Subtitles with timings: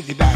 [0.00, 0.27] Shake.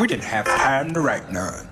[0.00, 1.67] We didn't have time to write none.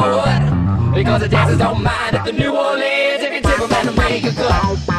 [0.00, 0.94] matter what.
[0.94, 4.24] Because the dancers don't mind if the New Orleans, if you tip them and make
[4.24, 4.91] a cut.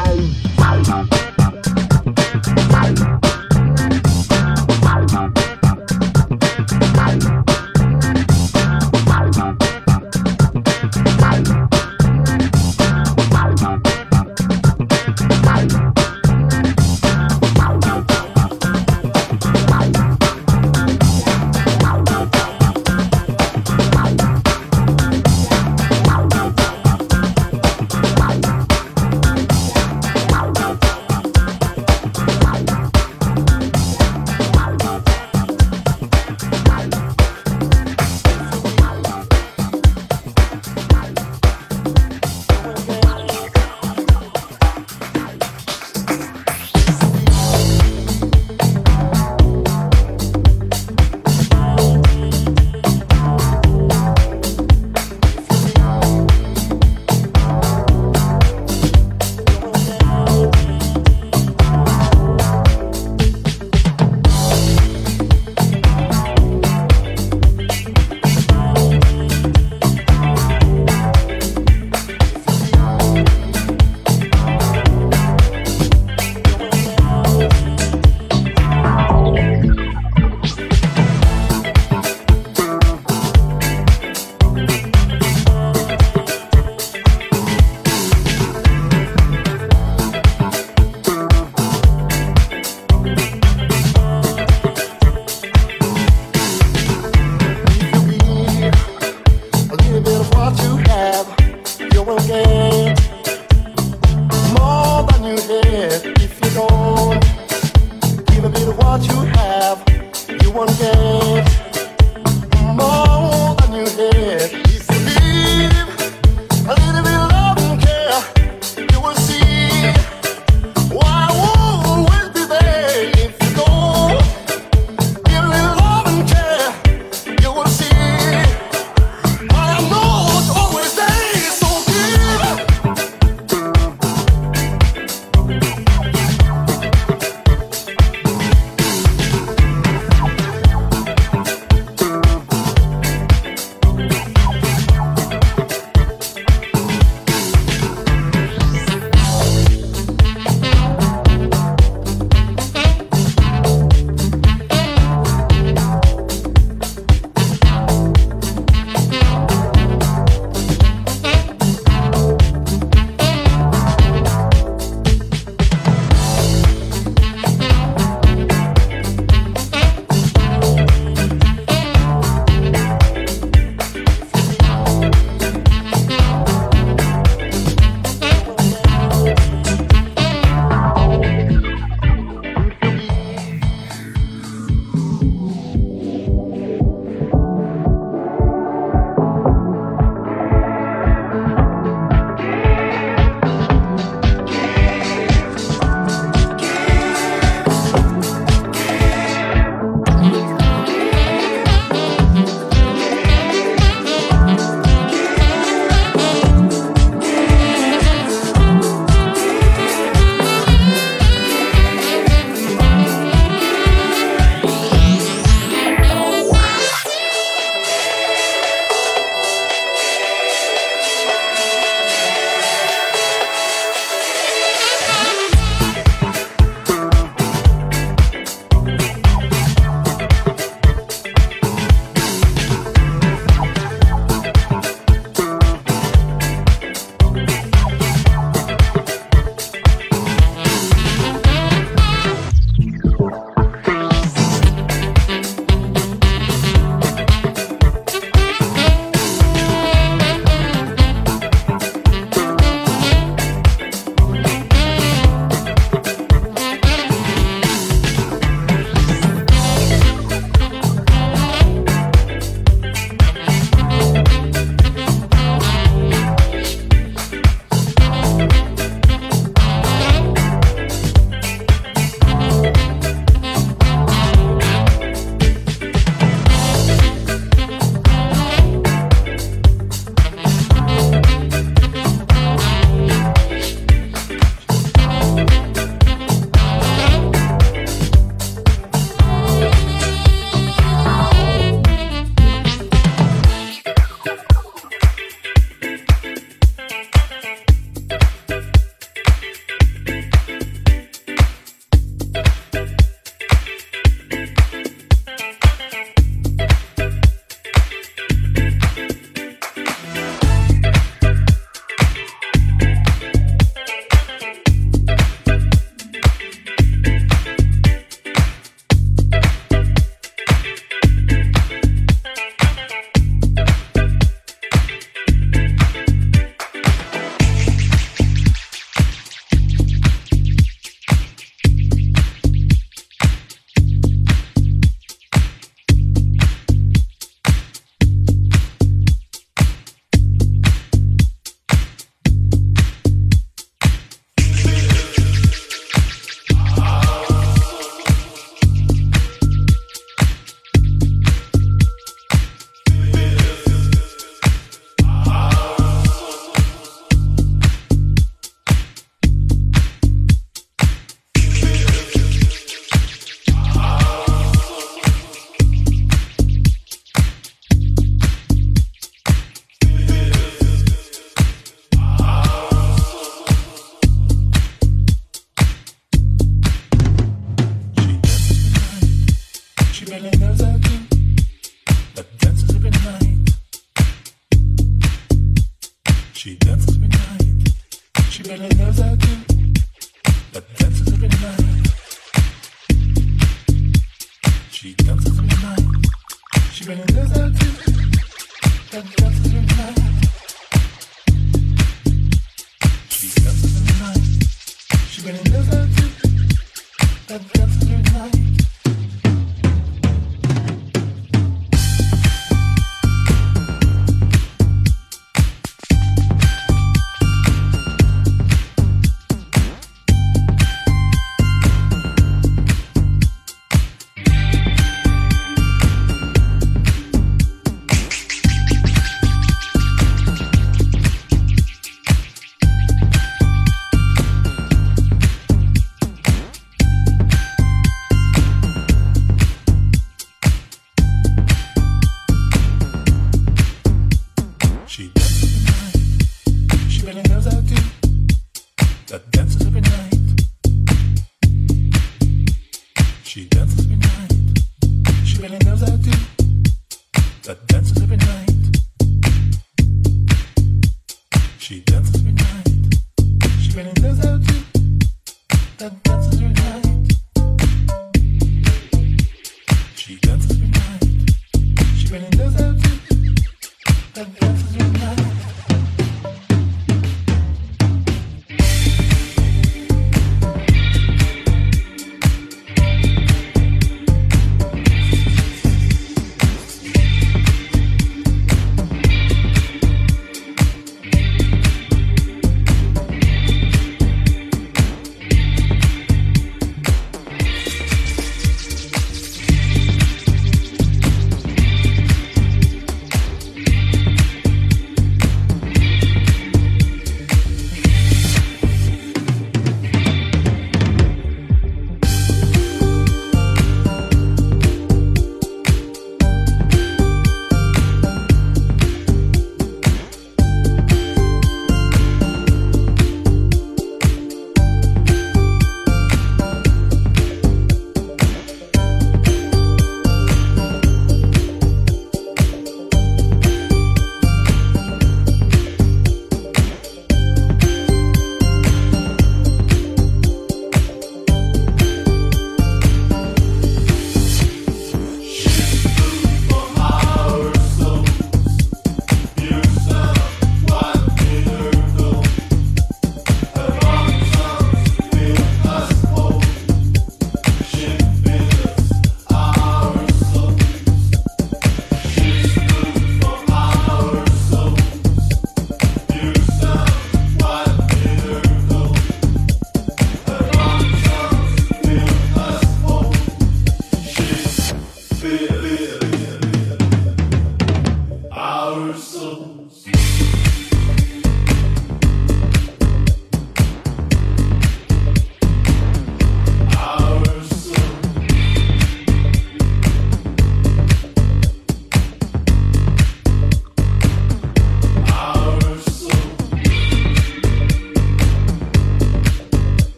[100.56, 101.26] to have
[101.92, 102.73] your own game.